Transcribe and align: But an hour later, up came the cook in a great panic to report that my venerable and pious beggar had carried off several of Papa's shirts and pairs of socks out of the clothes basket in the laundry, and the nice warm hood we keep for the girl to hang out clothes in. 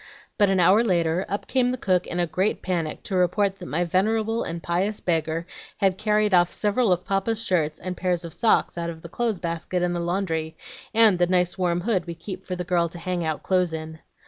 But 0.39 0.49
an 0.49 0.59
hour 0.59 0.83
later, 0.83 1.27
up 1.29 1.45
came 1.45 1.69
the 1.69 1.77
cook 1.77 2.07
in 2.07 2.19
a 2.19 2.25
great 2.25 2.63
panic 2.63 3.03
to 3.03 3.15
report 3.15 3.59
that 3.59 3.67
my 3.67 3.83
venerable 3.85 4.41
and 4.41 4.63
pious 4.63 4.99
beggar 4.99 5.45
had 5.77 5.99
carried 5.99 6.33
off 6.33 6.51
several 6.51 6.91
of 6.91 7.05
Papa's 7.05 7.45
shirts 7.45 7.79
and 7.79 7.95
pairs 7.95 8.25
of 8.25 8.33
socks 8.33 8.79
out 8.79 8.89
of 8.89 9.03
the 9.03 9.09
clothes 9.09 9.39
basket 9.39 9.83
in 9.83 9.93
the 9.93 9.99
laundry, 9.99 10.57
and 10.91 11.19
the 11.19 11.27
nice 11.27 11.55
warm 11.55 11.81
hood 11.81 12.05
we 12.07 12.15
keep 12.15 12.43
for 12.43 12.55
the 12.55 12.63
girl 12.63 12.89
to 12.89 12.97
hang 12.97 13.23
out 13.23 13.43
clothes 13.43 13.73
in. 13.73 13.99